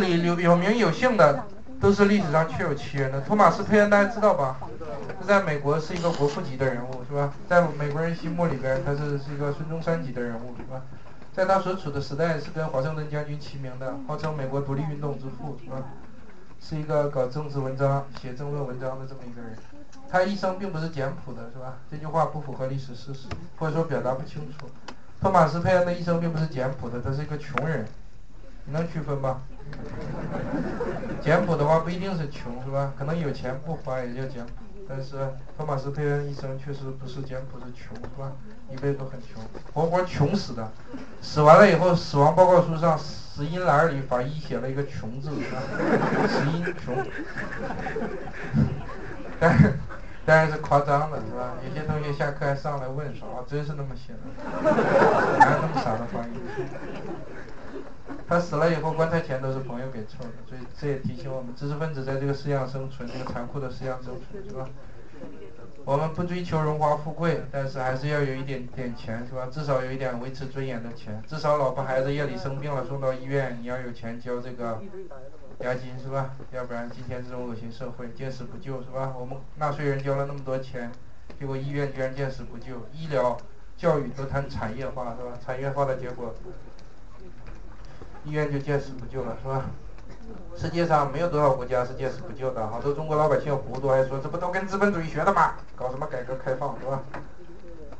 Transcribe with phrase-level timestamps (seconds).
[0.00, 1.44] 史里有名有姓的，
[1.80, 3.20] 都是历史上确有其人的。
[3.22, 4.58] 托马斯·佩恩大家知道吧？
[5.18, 7.32] 他在美国是一个国父级的人物，是吧？
[7.48, 10.82] 在美国人心目里边，他是是一个孙中山级的人物，是吧？
[11.34, 15.76] 在他所处的时代是跟华盛顿将军齐名的，号称美国独立运动之父，是吧？
[16.60, 19.56] 是一个搞政治文章、写政论文章的这么一个人。
[20.10, 21.74] 他一生并不是简朴的，是吧？
[21.90, 23.28] 这句话不符合历史事实，
[23.58, 24.66] 或者说表达不清楚。
[25.20, 27.86] 托马斯·佩恩的一生并不是简朴的，他是一个穷人。
[28.72, 29.40] 能区分吧？
[31.20, 32.92] 简朴的话不一定是穷，是吧？
[32.96, 34.52] 可能有钱不花也叫简朴。
[34.88, 35.16] 但是
[35.56, 38.30] 托马斯·佩恩一生确实不是简朴，是穷，是吧？
[38.70, 39.42] 一辈子很穷，
[39.74, 40.70] 活活穷死的。
[41.20, 45.60] 死完了以后，死亡报告书上死因栏里法医写了一个“穷”字，是吧？
[46.30, 46.94] 死因穷。
[49.40, 49.74] 但是
[50.24, 51.54] 当然是夸张的，是吧？
[51.68, 54.20] 有些同学下课还上来问说：“啊，真是那么写的？
[55.38, 56.38] 哪有那么傻的翻译？”
[58.28, 64.68] 他死了以后，棺材钱都是朋友给凑的，所以这也提醒我们，知识分子在这个世界上生存，这个残酷的世界上生存，是吧？
[65.84, 69.46] 我们不追求荣华富贵，但是还是要有一点点钱，是吧？
[69.50, 74.82] 至少有一点维持尊严的钱，至少老婆孩子夜里生病了送到医院，你要有钱交这个
[75.60, 76.34] 押金，是吧？
[76.50, 79.14] 要不然今天这种恶心社会，见死不救，是吧？
[79.16, 80.90] 我们纳税人交了那么多钱，
[81.38, 83.38] 结果医院居然见死不救，医疗、
[83.76, 85.38] 教育都谈产业化，是吧？
[85.40, 86.34] 产业化的结果。
[88.26, 89.64] 医院就见死不救了，是吧？
[90.56, 95.54] 世界上没有多少国家是见死不救的，好多中国老百姓糊涂，还说这不都跟资本主义学的吗？
[95.76, 97.02] 搞什么改革开放，是吧？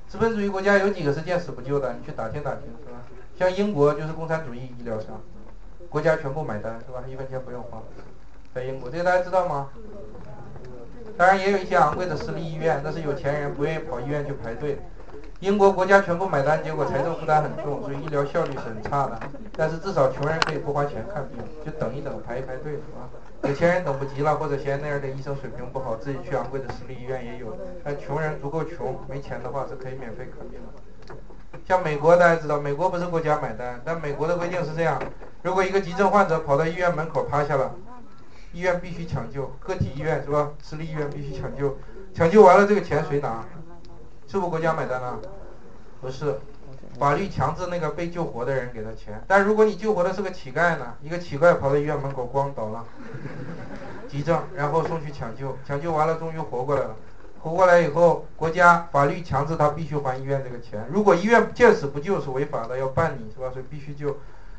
[0.08, 1.94] 资本主义国家有几个是见死不救的？
[1.94, 2.98] 你去打听打听，是吧？
[3.38, 5.20] 像英国就是共产主义医疗上，
[5.88, 7.04] 国家全部买单，是吧？
[7.08, 7.80] 一分钱不用花，
[8.52, 9.68] 在英国，这个大家知道吗？
[11.16, 14.78] 当然也有一些昂贵的私立医院，那是有钱人不愿意跑医院去排队。
[15.40, 19.20] 英国国家全部买单，结果财政负担很重，所以医疗效率是很差的。
[19.54, 23.10] 但是至少穷人可以不花钱看病，就等一等，排一排队，是吧？
[23.42, 27.54] 有钱人等不及了，或者嫌那样的医生水平不好，自己去昂贵的私立医院也有。
[27.84, 31.14] 但穷人足够穷，没钱的话是可以免费看病的。
[31.66, 34.98] 像美国大家知道，美国不是国家买单，但美国的规定是这样：
[35.42, 37.74] 如果一个急症患者跑到医院门口趴下了，
[38.54, 40.52] 医院必须抢救，个体医院是吧？
[40.62, 41.76] 私立医院必须抢救，
[42.14, 43.44] 抢救完了这个钱谁拿？
[44.26, 45.18] 是不国家买单了？
[46.00, 46.38] 不是，
[46.98, 49.22] 法律强制那个被救活的人给他钱。
[49.26, 50.94] 但如果你救活的是个乞丐呢？
[51.00, 52.84] 一个乞丐跑到医院门口咣倒了，
[54.08, 56.96] 急症，然后送去抢救，抢救完了终于活过来了。
[57.40, 60.84] 活过来以后，国家法律强制他必须还医院这个钱。
[60.90, 63.50] 如果医院见死不救是违法的，要办你是吧？
[63.52, 64.16] 所以必须救。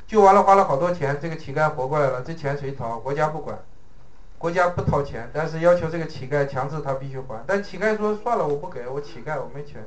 [0.08, 2.98] 救完了花了好多钱，这个乞丐活过来了，这钱谁掏？
[3.00, 3.60] 国家不管。
[4.38, 7.44] 国家不掏钱，但是要求这个乞丐强制他必须还。
[7.48, 9.84] 但乞丐说算了，我不给我乞丐我没钱，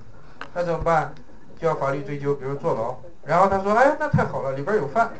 [0.54, 1.14] 那怎么办？
[1.58, 2.96] 就要法律追究，比如坐牢。
[3.24, 5.10] 然后他说，哎，那太好了，里边有饭。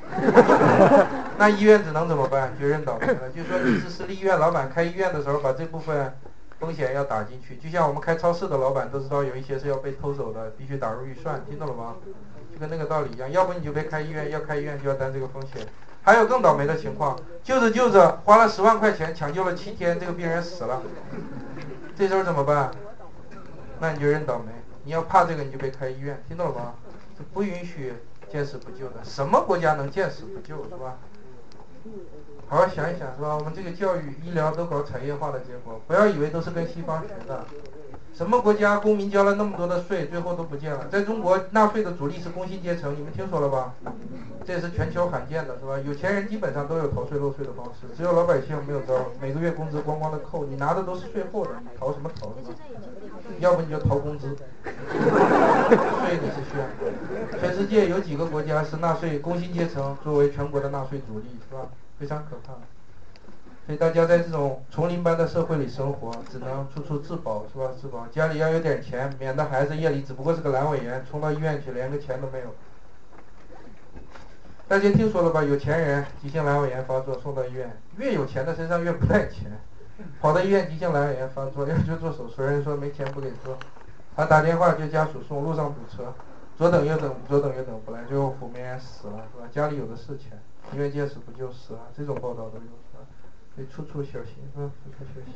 [1.38, 2.50] 那医院只能怎么办？
[2.58, 3.28] 就认倒霉了。
[3.28, 6.12] 就说你是私立医院老板，开医院的时候把这部分
[6.58, 7.56] 风险要打进去。
[7.56, 11.94] 就像我们开超市的老板都知道有一些是要被偷走的，必须打入预算，听懂了吗？
[12.52, 15.64] 就跟那个道理一样，要不你就别开医院，要开医院就要担这个风险。
[16.02, 20.82] 还有更倒霉的情况，救着救着花了十万块钱抢救了七天，这个病人死了，
[21.96, 22.70] 这时候怎么办？
[23.80, 24.52] 那你就认倒霉。
[24.84, 26.74] 你要怕这个，你就别开医院，听懂了吗？
[27.34, 27.92] 不允许
[28.32, 29.04] 见死不救的。
[29.04, 30.96] 什么国家能见死不救，是吧？
[32.48, 33.36] 好好想一想，是吧？
[33.36, 37.44] 我们这个教育、医疗都搞产业化的结果，不要以为都是跟西方学的。
[38.12, 40.87] 什么国家公民交了那么多的税，最后都不见了？
[40.88, 43.75] 在中国纳税的主力是工薪阶层，你们听说了吧？
[44.44, 45.78] 这也是全球罕见的，是吧？
[45.87, 49.06] 有钱人基本上都有逃税漏税的方式，只有老百姓没有招。
[49.21, 52.54] 每个月工资咣咣的扣，你拿的都是税后的，你逃什么逃，是吧？
[53.38, 57.41] 要不你就逃工资，税你是需要。
[57.41, 61.62] 全世界有几个国家是纳税工薪阶层作为全国的纳税主力，是吧？
[61.98, 62.53] 非常可怕。
[63.70, 67.70] 所以大家在这种丛林般的社会里生活，只能处处自保，是吧？
[67.81, 72.47] 自保，家里要有点钱，免得孩子夜里只不过是个阑尾炎，冲到医院去连个钱都没有。
[74.66, 75.44] 大家听说了吧？
[75.44, 79.60] 有钱人急性阑尾炎发作送到医院，越有钱的身上越不带钱，
[80.21, 83.56] 跑到医院急性阑尾炎发作要去做手术，人说没钱不给做，
[84.16, 86.12] 他打电话叫家属送，路上堵车，
[86.59, 89.48] 左等右等左等右等不来，最后腐面死了，是吧？
[89.53, 90.36] 家里有的是钱，
[90.72, 92.80] 医院见死不救死了，这种报道都有。
[93.56, 94.70] 得处处小心，啊？
[94.84, 95.34] 处处小心。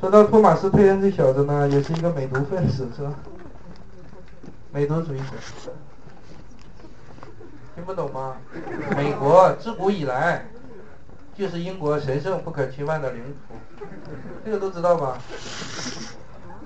[0.00, 3.14] 说到托马斯·佩恩这小子呢，也是一个美毒分子，是吧？
[4.72, 5.72] 美毒主义者，
[7.74, 8.36] 听不懂吗？
[8.96, 10.46] 美国自古以来
[11.34, 13.54] 就是英国神圣不可侵犯的领土，
[14.44, 15.18] 这个都知道吧？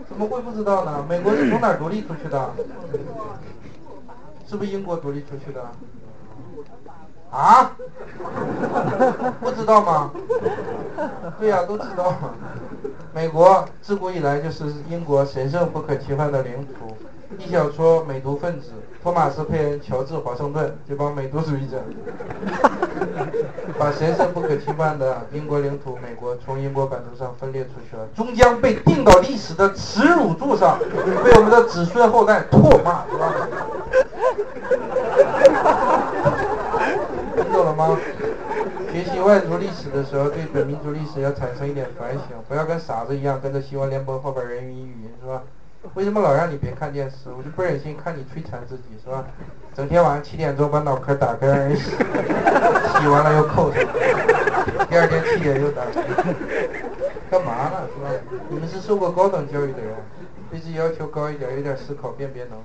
[0.08, 1.04] 怎么会不知道呢？
[1.08, 2.52] 美国是从哪独立出去的？
[4.46, 5.70] 是不是英国独立出去的？
[7.30, 7.72] 啊？
[9.40, 10.10] 不知道吗？
[11.38, 12.14] 对呀，都知道。
[13.14, 16.96] 美国自古以来就是英国神圣不可侵犯的领土。
[17.38, 18.70] 一小撮美独分子，
[19.02, 21.78] 托马斯·佩恩、乔治·华盛顿这帮美独主义者，
[23.78, 30.78] 把神圣不可侵犯的英国领土美国从英国版图上分裂出去了，终将被钉到历史的耻辱柱上，
[31.22, 33.34] 被我们的子孙后代唾骂，是吧？
[38.90, 45.42] 学习外族历史的时候，对本民族历史要产生一点反省，不要跟傻子一样跟着新闻联播后边人云亦云，是吧？
[45.94, 47.30] 为什么老让你别看电视？
[47.36, 49.24] 我就不忍心看你摧残自己，是吧？
[49.74, 51.90] 整天晚上七点钟把脑壳打开让人洗，
[52.98, 53.80] 洗完了又扣上，
[54.88, 56.02] 第二天七点又打开，
[57.30, 57.86] 干嘛呢？
[57.94, 58.10] 是吧？
[58.48, 59.94] 你们是受过高等教育的人，
[60.50, 62.64] 对自己要求高一点，有点思考辨别能力。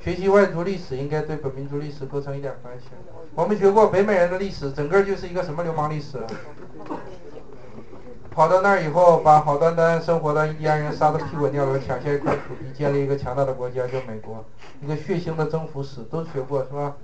[0.00, 2.86] 学习外族历史应该对本民族历史构成一点关系。
[3.34, 6.18] 我们学过北美人的历史，整个就是一个什么流氓历史？
[8.30, 14.44] 跑到那儿以后，把好端端生活的印第安人杀得屁滚尿流，抢下一块土地，建立一个强大的国家，叫美国。
[14.80, 16.94] 一个血腥的征服史都学过是吧？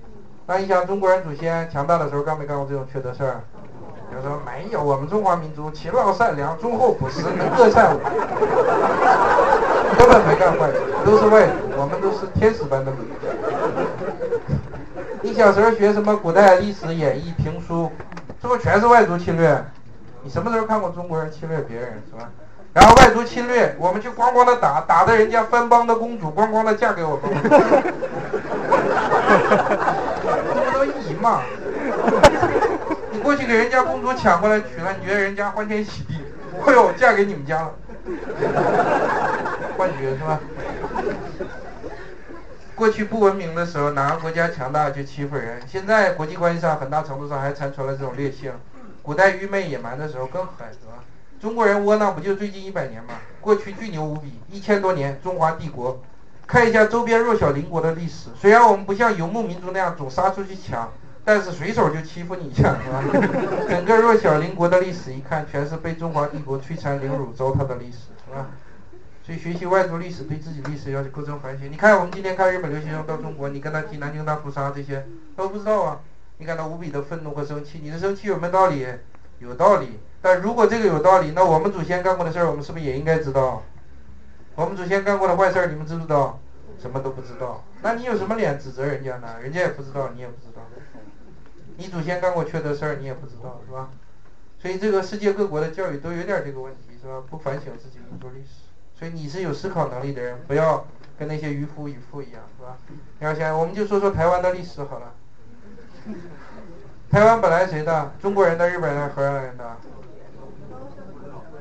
[0.47, 3.41] 那你想中国人祖先强大的时候干没干过这种缺德事儿？
[4.15, 8.01] 他说没有，我们中华民族勤劳善良、忠厚朴实、能歌善舞，
[9.99, 10.75] 根本没干坏事，
[11.05, 13.15] 都是外族，我们都是天使般的民族。
[15.21, 17.91] 你小时候学什么古代历史、演义、评书，
[18.41, 19.65] 是不全是外族侵略？
[20.23, 22.29] 你什么时候看过中国人侵略别人是吧？
[22.73, 27.23] 然后外族侵略，我们就咣咣的打，打的人家藩邦的公主咣咣的嫁给我们，
[30.23, 31.43] 这不都义吗？
[33.11, 36.15] 你过去给人家公主抢过来娶了，你觉得人家欢天喜地？
[36.67, 37.71] 哎呦，嫁给你们家了，
[39.83, 40.39] 幻觉是吧？
[42.77, 45.61] 过去不文明的时候，哪个国家强大就欺负人。
[45.67, 48.53] 现在国际关系上很大程度上还残存了这种劣性。
[49.03, 51.03] 古代愚昧野蛮的时候更狠，是吧？
[51.41, 53.15] 中国人窝囊不就最近一百年吗？
[53.41, 56.01] 过去巨牛无比，一千多年中华帝国，
[56.47, 58.29] 看一下周边弱小邻国的历史。
[58.41, 60.93] 虽然我们不像游牧民族那样总杀出去抢，
[61.25, 63.27] 但是随手就欺负你一下，是吧？
[63.69, 67.99] 整个弱小邻国的历史一看，全是被中华帝国摧残凌辱糟蹋的历史，
[68.29, 68.47] 是吧？
[69.25, 71.71] 所以学习外国历史对自己历史要求构成反省。
[71.71, 76.01] 你看我们今天看日本留学生到中国，你跟他提南京大屠杀这些，他都不知道啊。
[76.39, 78.85] 你感到无比的愤怒和生气，你的生气有没有道理？
[79.39, 80.01] 有道理。
[80.21, 83.63] 但如果这个有道理，那我们祖先干过的事儿，我们是不是也应该知道？
[84.57, 86.41] 我们祖先干过的坏事儿，你们知不知道？
[86.81, 87.65] 什么都不知道。
[87.81, 89.37] 那你有什么脸指责人家呢？
[89.41, 90.63] 人家也不知道，你也不知道。
[91.77, 93.91] 你祖先干过缺德事儿，你也不知道，是吧？
[94.61, 97.23] 所以这个世界各国的教育都有点这个问题，是吧？
[97.31, 98.62] 不反省自己民族历史。
[99.03, 100.87] 所以你是有思考能力的人，不要
[101.19, 102.77] 跟那些渔夫渔妇一样，是吧？
[103.19, 105.13] 你要想，我们就说说台湾的历史好了。
[107.11, 108.13] 台湾本来谁的？
[108.23, 109.77] 中国人的、日本人的、荷兰人的、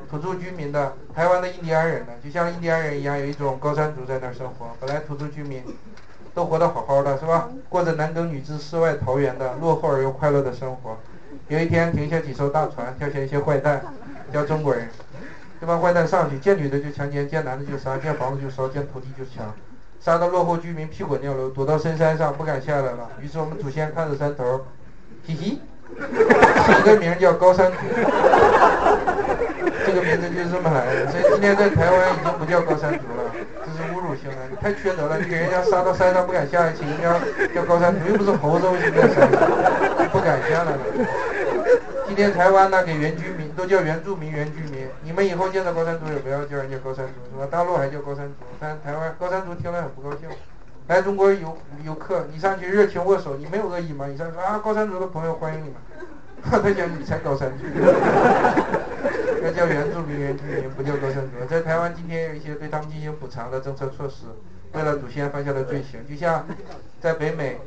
[0.08, 4.68] 土著居民的、台湾的印第安人的，就像印第安人一样，有一种高山族在那儿生活。
[4.80, 5.64] 本来土著居民
[6.36, 7.50] 都活得好好的，是吧？
[7.70, 10.96] 过着男耕女织、世外桃源的落后而又快乐的生活。
[11.48, 13.84] 有一天停下几艘大船，跳下一些坏蛋，
[14.32, 14.88] 叫中国人。
[15.62, 19.46] 这帮坏蛋上去，见女的就强奸，见男的就杀，见房子就烧，见土地就抢。
[20.00, 23.08] 杀的落后居民屁滚尿流，躲到深山上不敢下来了。
[23.22, 24.66] 于是我们祖先看着山头，
[25.24, 25.62] 嘻嘻，
[26.66, 27.78] 起个名叫高山族。
[29.86, 31.12] 这个名字就是这么来的。
[31.12, 33.32] 所以今天在台湾已经不叫高山族了，
[33.64, 34.38] 这是侮辱性的。
[34.50, 37.14] 你太缺德了，你给人家杀到山上不敢下来，起名叫
[37.54, 40.80] 叫高山族，又不是猴子，为什么在山上不敢下来了？
[42.08, 44.88] 今天台湾呢，给原居民都叫原住民、原居民。
[45.04, 47.48] 你们以后见到高山族也不要叫人家高山族，是吧？
[47.50, 50.30] 大陆还叫高山族，但台湾高山族听了很不高兴。
[50.88, 54.08] 来中国游游客，你上去热情握手，你没有恶意吗？
[54.08, 55.76] 你上去说啊，高山族的朋友欢迎你们。
[56.44, 57.66] 他讲你才高山族，
[59.44, 61.46] 要叫原住民、原居民，不叫高山族。
[61.48, 64.26] 在台湾今天有一些对他们进行补偿的政策措施，
[64.74, 66.46] 为了祖先犯下的罪行，就像
[67.00, 67.60] 在北美。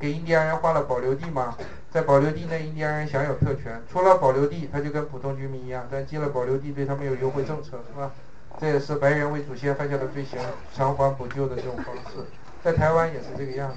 [0.00, 1.54] 给印第安人划了保留地嘛，
[1.90, 3.82] 在保留地内，印第安人享有特权。
[3.92, 8.10] 除了保留地，他就跟普通居民一样，但进了保留地，对他们有优惠政策，是吧？
[8.58, 10.40] 这也是白人为祖先犯下的罪行
[10.74, 12.24] 偿还补救的这种方式。
[12.64, 13.76] 在台湾也是这个样子。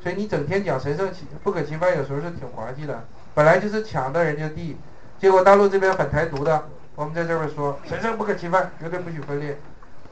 [0.00, 3.02] 所以你整天讲神圣侵不可侵犯，有时候是挺滑稽的。
[3.34, 4.76] 本来就是抢的人家地，
[5.18, 9.58] 结果大陆这边反台独的，我们在这边说神圣不可侵犯，绝对不许分裂。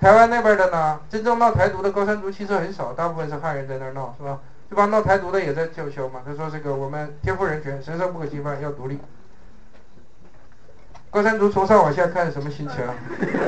[0.01, 4.41] 台湾那边的呢，真正闹台独的高山族其实很少，大部分是汉人在那闹，是吧？
[4.73, 6.23] 这帮闹台独的也在叫嚣嘛？
[6.25, 8.99] 他说：“这个我们天赋人权，神圣不可侵犯，要独立。”
[11.13, 12.79] 高山族从上往下看什么心情？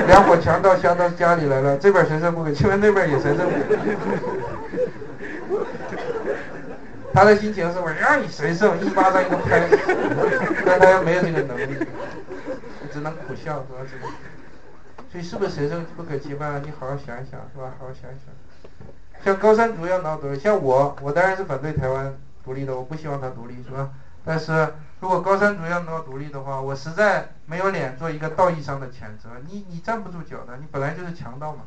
[0.05, 4.19] 两伙强盗相到家里来了，这边神圣不可侵犯，那边也神圣不可侵犯。
[7.11, 9.67] 他的心情是我让你神圣一巴掌一个拍，
[10.63, 11.75] 但他又没有这个能力，
[12.93, 13.79] 只能苦笑是吧？
[13.89, 14.11] 只能。
[15.11, 16.61] 所以是不是神圣不可侵犯？
[16.63, 17.73] 你好好想一想是吧？
[17.79, 18.31] 好好想一想。
[19.25, 22.13] 像高山族要闹独立，像我，我当然是反对台湾
[22.43, 23.89] 独立的，我不希望他独立是吧？
[24.23, 29.29] 但是如果高山族要闹独立的话，我实在没有脸做一个道义上的谴责。
[29.47, 31.63] 你你站不住脚的，你本来就是强盗嘛。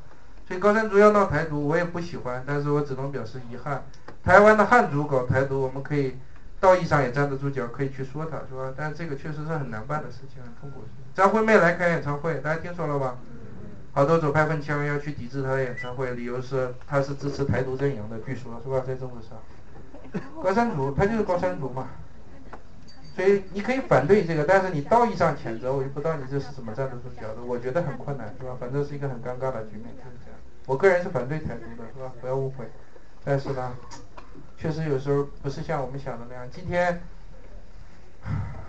[0.46, 3.82] 所以高山族要闹台独，我也不喜欢，但是我只能表示遗憾。
[4.22, 6.16] 台湾的汉族搞台独，我们可以
[6.60, 8.72] 道义上也站得住脚，可以去说他是吧？
[8.76, 11.04] 但是这个确实是很难办的事情，很痛苦的事情。
[11.12, 13.16] 张惠妹来开演唱会，大家听说了吧？
[13.98, 18.78] 好多左派分枪要去抵制他的演唱会，理由是他是支持台独阵营的，据说是吧？
[18.86, 21.88] 在政治上， 高山族他就是高山族嘛，
[23.16, 27.42] 所以你可以反对这个，但是你道义上谴责，我就不知道你这是怎么站得住脚的。
[27.42, 28.56] 我觉得很困难，是吧？
[28.60, 30.38] 反正是一个很尴尬的局面，就是这样。
[30.66, 32.12] 我个人是反对台独的，是吧？
[32.20, 32.70] 不要误会。
[33.24, 33.74] 但是呢，
[34.56, 36.48] 确实有时候不是像我们想的那样。
[36.48, 37.02] 今天。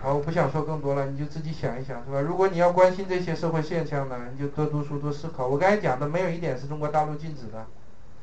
[0.00, 2.20] 好，我不想说更多了，你就自己想一想，是吧？
[2.20, 5.46] 如果你要关心这些社会现象呢，你就多读书，多思考。
[5.46, 7.66] 我刚才讲的没有一点是中国大陆禁止的，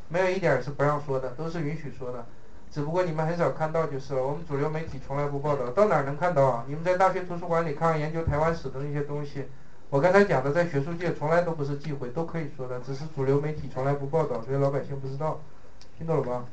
[0.10, 2.25] 没有一点是不让说的，都是允许说的。
[2.72, 4.22] 只不过你们很少看到就是了。
[4.24, 6.65] 我们主流媒体从来不报道，到哪儿能看到啊？
[6.67, 9.46] 你们在大学图书馆里看看研究台湾史的那些东西，
[9.89, 15.39] 我刚才讲的在学术界从来都不是忌讳，都可以说的，只是主流媒体从来不报道，所以老百姓不知道。
[15.98, 16.44] 听懂了吧？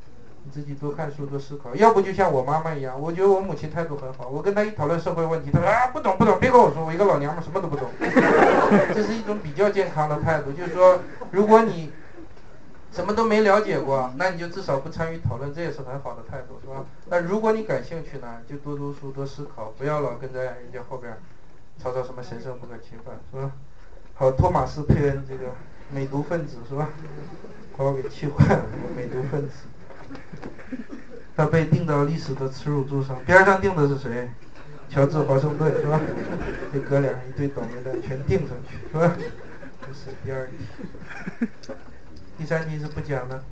[0.45, 1.73] 你自己多看书，多思考。
[1.75, 4.29] 要不就像我妈妈一样，我觉得我母亲态度很好。
[4.29, 7.89] 我跟她一讨论社会问题，她说啊不懂不懂，别跟我说，我一个老娘们什么都不懂。
[8.93, 10.99] 这是一种比较健康的态度，就是说，
[11.31, 11.91] 如果你
[12.91, 16.85] 什么都没了解过，那你就至少不参与讨论，这也是很好的态度，是吧？
[17.07, 21.17] 那如果你感兴趣呢，就多读书，多思考，不要老跟在人家后边
[21.81, 23.51] 吵吵什么神圣不可侵犯，是吧？
[24.13, 25.51] 好，托马斯佩恩这个
[25.91, 26.87] 美毒分子是吧？
[27.75, 28.63] 把我给气坏了，
[28.95, 29.55] 美毒分子。
[31.35, 34.29] 他被钉到历史的耻辱柱上，边上钉的是谁？
[34.89, 35.99] 乔治华盛顿是吧？
[36.71, 39.15] 这哥俩一对倒霉蛋全钉上去是吧？
[39.81, 41.47] 这是第二题，
[42.37, 43.43] 第三题是不讲的。